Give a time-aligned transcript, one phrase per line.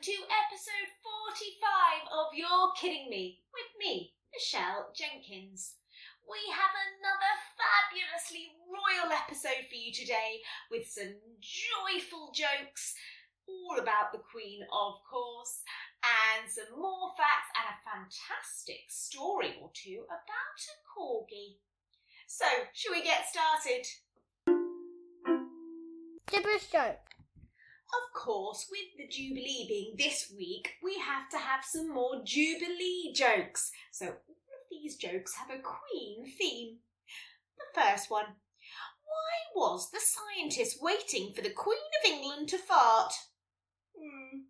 [0.00, 5.76] to episode 45 of You're Kidding Me with me, Michelle Jenkins.
[6.24, 10.40] We have another fabulously royal episode for you today
[10.70, 12.94] with some joyful jokes,
[13.44, 15.60] all about the Queen, of course,
[16.00, 21.60] and some more facts and a fantastic story or two about a corgi.
[22.26, 23.84] So, shall we get started?
[26.32, 27.19] Gibberish joke.
[27.92, 33.12] Of course, with the Jubilee being this week, we have to have some more Jubilee
[33.14, 33.72] jokes.
[33.90, 36.78] So all of these jokes have a Queen theme.
[37.58, 38.36] The first one
[39.04, 43.12] Why was the scientist waiting for the Queen of England to fart?
[43.98, 44.42] Hmm.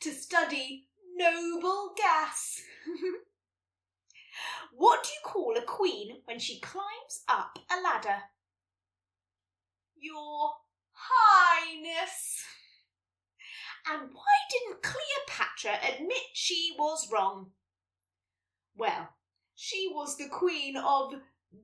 [0.00, 2.62] To study noble gas.
[4.72, 8.22] what do you call a queen when she climbs up a ladder?
[9.96, 10.52] Your
[11.00, 12.44] Highness.
[13.90, 17.52] And why didn't Cleopatra admit she was wrong?
[18.76, 19.08] Well,
[19.54, 21.14] she was the queen of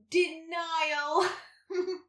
[0.09, 1.29] denial.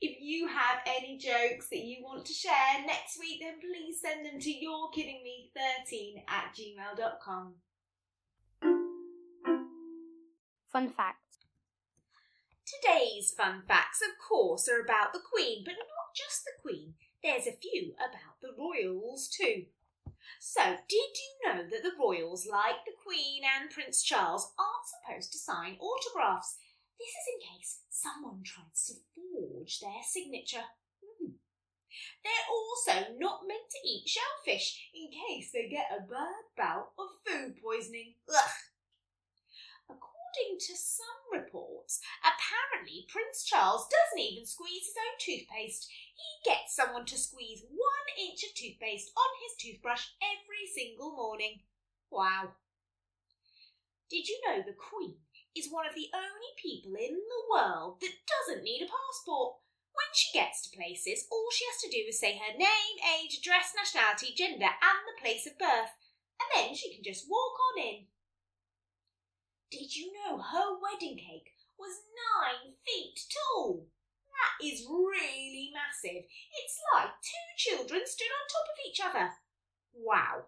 [0.00, 4.26] if you have any jokes that you want to share next week, then please send
[4.26, 5.50] them to you're kidding me
[5.86, 7.54] 13 at gmail.com.
[10.70, 11.37] Fun fact.
[12.68, 16.94] Today's fun facts, of course, are about the Queen, but not just the Queen.
[17.22, 19.64] There's a few about the royals too.
[20.38, 25.32] So, did you know that the royals, like the Queen and Prince Charles, aren't supposed
[25.32, 26.58] to sign autographs?
[26.98, 30.68] This is in case someone tries to forge their signature.
[31.00, 31.40] Hmm.
[32.22, 37.08] They're also not meant to eat shellfish in case they get a bad bout of
[37.24, 38.14] food poisoning.
[38.28, 38.50] Ugh.
[40.38, 45.90] According to some reports, apparently Prince Charles doesn't even squeeze his own toothpaste.
[45.90, 51.66] He gets someone to squeeze one inch of toothpaste on his toothbrush every single morning.
[52.10, 52.54] Wow.
[54.10, 55.18] Did you know the Queen
[55.56, 59.58] is one of the only people in the world that doesn't need a passport?
[59.90, 63.42] When she gets to places, all she has to do is say her name, age,
[63.42, 65.98] address, nationality, gender, and the place of birth,
[66.38, 68.06] and then she can just walk on in.
[69.70, 73.86] Did you know her wedding cake was nine feet tall?
[74.32, 76.24] That is really massive.
[76.24, 79.30] It's like two children stood on top of each other.
[79.92, 80.46] Wow.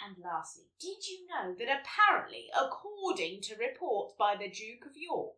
[0.00, 5.36] And lastly, did you know that apparently, according to reports by the Duke of York,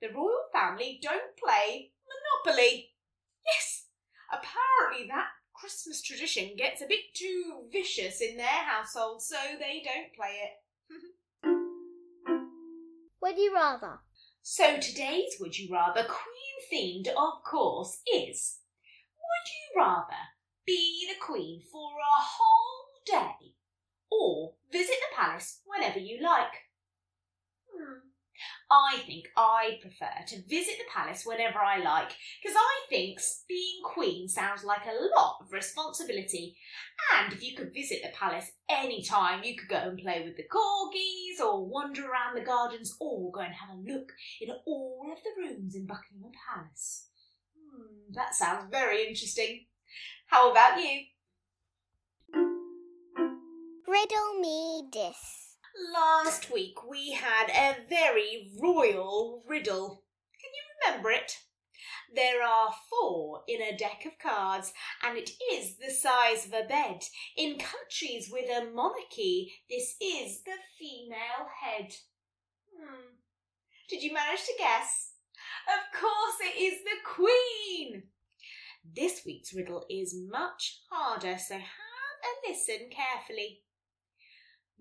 [0.00, 1.92] the royal family don't play
[2.44, 2.90] Monopoly?
[3.46, 3.86] Yes,
[4.32, 10.14] apparently that Christmas tradition gets a bit too vicious in their household, so they don't
[10.14, 10.94] play it.
[13.22, 14.00] Would you rather?
[14.42, 18.60] So today's Would You Rather, Queen themed, of course, is
[19.18, 20.16] Would you rather
[20.64, 23.52] be the Queen for a whole day
[24.10, 26.69] or visit the palace whenever you like?
[28.70, 33.82] I think I prefer to visit the palace whenever I like because I think being
[33.84, 36.56] queen sounds like a lot of responsibility.
[37.18, 40.36] And if you could visit the palace any time, you could go and play with
[40.36, 45.10] the corgis or wander around the gardens or go and have a look in all
[45.12, 47.08] of the rooms in Buckingham Palace.
[47.56, 49.66] Hmm, that sounds very interesting.
[50.26, 51.00] How about you?
[53.88, 55.39] Riddle me this.
[55.92, 60.04] Last week we had a very royal riddle.
[60.40, 61.38] Can you remember it?
[62.12, 64.72] There are four in a deck of cards,
[65.02, 67.04] and it is the size of a bed.
[67.36, 71.94] In countries with a monarchy, this is the female head.
[72.76, 73.14] Hmm.
[73.88, 75.12] Did you manage to guess?
[75.68, 78.04] Of course, it is the Queen.
[78.84, 83.62] This week's riddle is much harder, so have a listen carefully.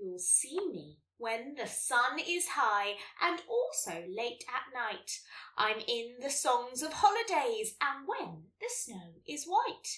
[0.01, 5.19] You'll see me when the sun is high and also late at night.
[5.57, 9.89] I'm in the songs of holidays and when the snow is white.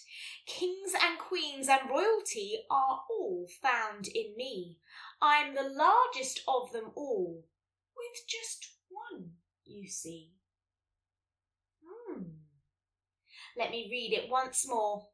[0.48, 4.80] Kings and queens and royalty are all found in me.
[5.22, 7.44] I'm the largest of them all,
[7.96, 9.34] with just one,
[9.64, 10.32] you see.
[11.86, 12.24] Hmm.
[13.56, 15.10] Let me read it once more.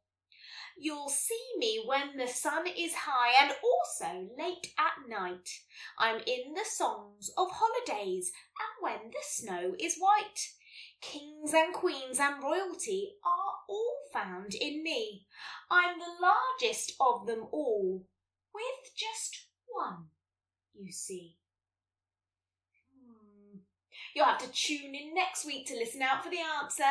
[0.80, 5.50] You'll see me when the sun is high and also late at night.
[5.98, 10.40] I'm in the songs of holidays and when the snow is white.
[11.02, 15.26] Kings and queens and royalty are all found in me.
[15.70, 18.06] I'm the largest of them all,
[18.54, 20.06] with just one,
[20.76, 21.38] you see.
[22.94, 23.60] Hmm.
[24.16, 26.84] You'll have to tune in next week to listen out for the answer.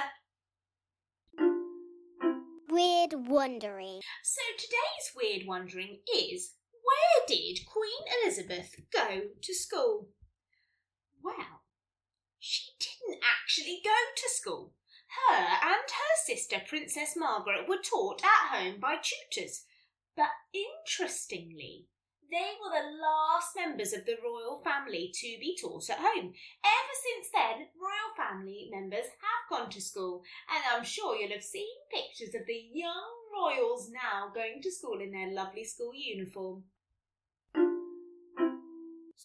[2.76, 4.02] Weird wondering.
[4.23, 10.11] So today's weird wondering is where did Queen Elizabeth go to school?
[11.25, 11.62] Well,
[12.38, 14.75] she didn't actually go to school.
[15.08, 19.64] Her and her sister Princess Margaret were taught at home by tutors.
[20.14, 21.87] But interestingly,
[22.31, 26.32] they were the last members of the royal family to be taught at home.
[26.64, 31.43] Ever since then, royal family members have gone to school, and I'm sure you'll have
[31.43, 36.64] seen pictures of the young royals now going to school in their lovely school uniform.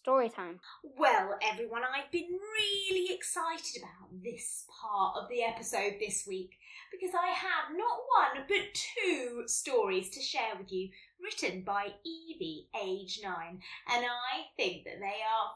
[0.02, 0.58] Story time.
[0.82, 6.58] Well, everyone, I've been really excited about this part of the episode this week
[6.90, 8.00] because I have not
[8.34, 10.88] one but two stories to share with you
[11.22, 13.60] written by Evie, age nine,
[13.94, 15.54] and I think that they are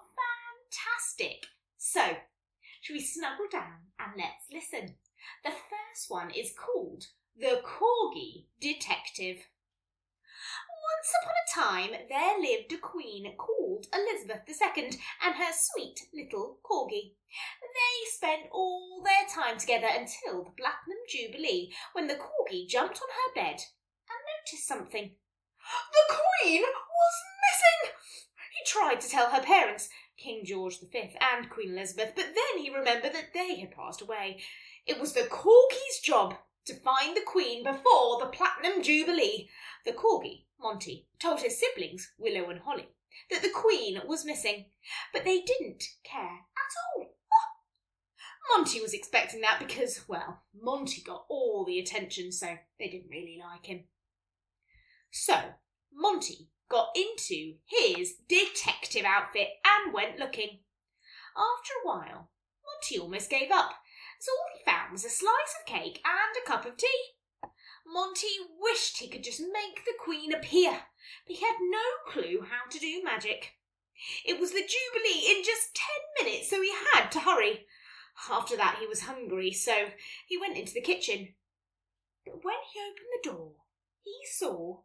[0.71, 1.47] fantastic.
[1.77, 2.03] So,
[2.83, 4.95] shall we snuggle down and let's listen?
[5.43, 9.39] The first one is called The Corgi Detective.
[11.57, 14.91] Time there lived a queen called Elizabeth II
[15.23, 17.15] and her sweet little corgi.
[17.63, 23.09] They spent all their time together until the Platinum Jubilee, when the corgi jumped on
[23.09, 23.63] her bed
[24.05, 25.13] and noticed something.
[25.93, 27.95] The Queen was missing!
[28.53, 29.89] He tried to tell her parents,
[30.19, 34.43] King George V and Queen Elizabeth, but then he remembered that they had passed away.
[34.87, 36.35] It was the corgi's job
[36.67, 39.49] to find the Queen before the Platinum Jubilee.
[39.87, 42.89] The corgi, Monty, told his siblings, Willow and Holly,
[43.31, 44.67] that the Queen was missing,
[45.13, 47.15] but they didn't care at all.
[48.57, 53.39] Monty was expecting that because, well, Monty got all the attention, so they didn't really
[53.41, 53.85] like him.
[55.11, 55.37] So,
[55.93, 60.61] Monty got into his detective outfit and went looking.
[61.37, 62.31] After a while,
[62.65, 63.73] Monty almost gave up,
[64.19, 67.16] so all he found was a slice of cake and a cup of tea.
[67.87, 70.71] Monty wished he could just make the Queen appear,
[71.27, 73.55] but he had no clue how to do magic.
[74.25, 77.67] It was the Jubilee in just ten minutes, so he had to hurry.
[78.31, 79.91] After that, he was hungry, so
[80.27, 81.35] he went into the kitchen.
[82.25, 83.53] But when he opened the door,
[84.03, 84.83] he saw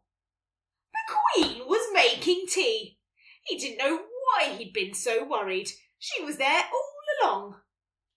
[0.92, 2.98] the Queen was making tea.
[3.42, 5.70] He didn't know why he'd been so worried.
[5.98, 7.56] She was there all along.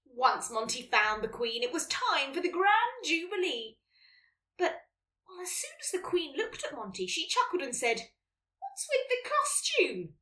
[0.06, 3.78] Once Monty found the Queen, it was time for the Grand Jubilee.
[4.58, 4.76] But,
[5.28, 8.02] well, as soon as the Queen looked at Monty, she chuckled and said,
[8.60, 10.14] What's with the costume?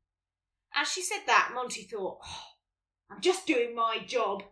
[0.74, 2.42] As she said that, Monty thought, oh,
[3.10, 4.42] I'm just doing my job.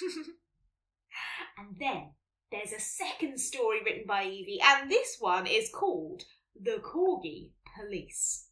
[1.58, 2.10] and then
[2.50, 6.22] there's a second story written by Evie, and this one is called
[6.60, 8.48] The Corgi Police.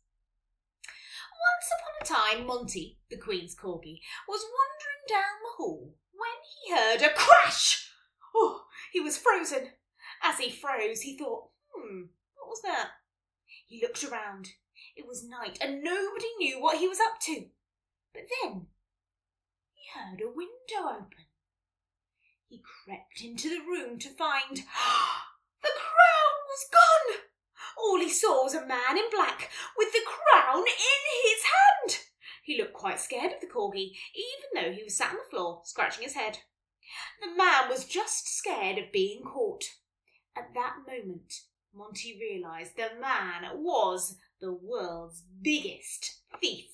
[1.40, 6.74] Once upon a time, Monty, the Queen's corgi, was wandering down the hall when he
[6.74, 7.90] heard a crash.
[8.34, 9.70] Oh, he was frozen.
[10.22, 12.02] As he froze, he thought, hmm,
[12.36, 12.90] what was that?
[13.66, 14.48] He looked around.
[14.96, 17.46] It was night, and nobody knew what he was up to.
[18.12, 18.66] But then
[19.72, 21.26] he heard a window open.
[22.48, 24.56] He crept into the room to find
[25.62, 27.20] the crown was gone.
[27.78, 32.06] All he saw was a man in black with the crown in his hand.
[32.42, 35.62] He looked quite scared of the corgi, even though he was sat on the floor,
[35.64, 36.38] scratching his head.
[37.20, 39.64] The man was just scared of being caught.
[40.36, 41.32] At that moment,
[41.74, 46.70] Monty realised the man was the world's biggest thief.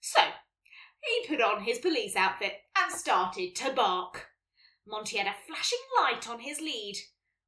[0.00, 0.20] So,
[1.00, 4.28] he put on his police outfit and started to bark.
[4.86, 6.96] Monty had a flashing light on his lead.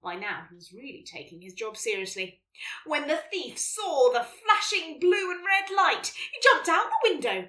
[0.02, 2.40] By now, he was really taking his job seriously.
[2.86, 7.48] When the thief saw the flashing blue and red light, he jumped out the window,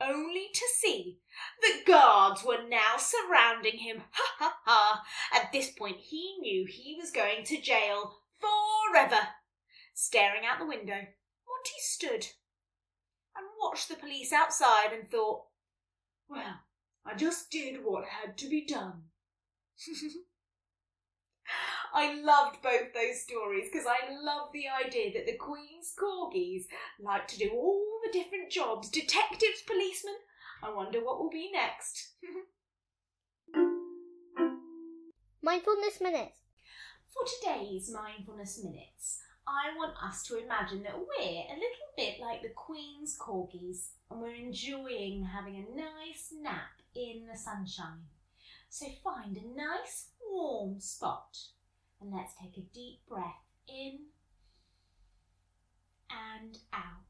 [0.00, 1.18] only to see
[1.62, 4.02] the guards were now surrounding him.
[4.10, 5.04] Ha ha ha!
[5.34, 9.28] At this point, he knew he was going to jail forever.
[9.94, 12.26] Staring out the window, Monty stood
[13.34, 15.44] and watched the police outside and thought,
[16.28, 16.60] well,
[17.04, 19.04] I just did what had to be done.
[21.94, 26.66] I loved both those stories because I love the idea that the Queen's corgis
[27.00, 30.14] like to do all different jobs detectives, policemen.
[30.62, 32.14] I wonder what will be next.
[35.42, 36.38] Mindfulness Minutes.
[37.08, 42.42] For today's Mindfulness Minutes, I want us to imagine that we're a little bit like
[42.42, 48.08] the Queen's corgis and we're enjoying having a nice nap in the sunshine.
[48.68, 51.38] So find a nice warm spot
[52.00, 54.06] and let's take a deep breath in
[56.10, 57.05] and out.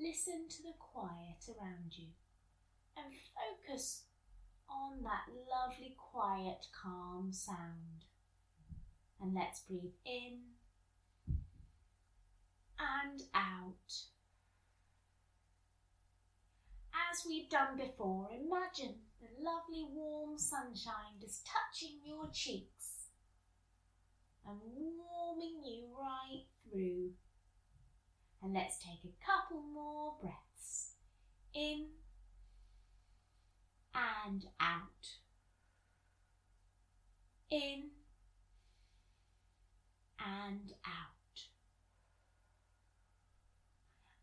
[0.00, 2.06] Listen to the quiet around you
[2.96, 4.04] and focus
[4.70, 8.04] on that lovely, quiet, calm sound.
[9.20, 10.38] And let's breathe in
[12.78, 13.74] and out.
[17.10, 23.08] As we've done before, imagine the lovely warm sunshine just touching your cheeks
[24.46, 27.10] and warming you right through.
[28.48, 30.92] And let's take a couple more breaths
[31.54, 31.88] in
[33.94, 35.16] and out.
[37.50, 37.90] In
[40.18, 41.42] and out.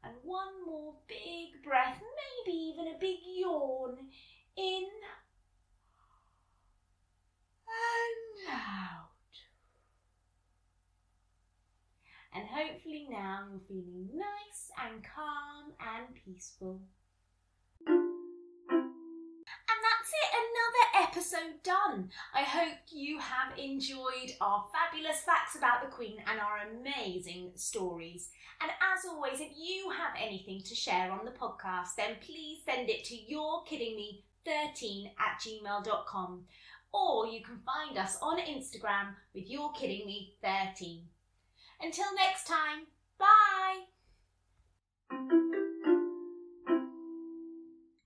[0.03, 2.01] And one more big breath,
[2.47, 4.09] maybe even a big yawn.
[4.57, 4.87] In
[7.67, 9.05] and out.
[12.33, 12.47] And
[13.09, 16.81] now you're feeling nice and calm and peaceful.
[17.87, 22.09] And that's it, another episode done.
[22.33, 28.29] I hope you have enjoyed our fabulous facts about the Queen and our amazing stories.
[28.61, 32.89] And as always, if you have anything to share on the podcast, then please send
[32.89, 36.45] it to yourekiddingme13 at gmail.com.
[36.93, 41.01] Or you can find us on Instagram with You're Kidding Me 13.
[41.81, 42.87] Until next time,
[43.19, 43.94] bye!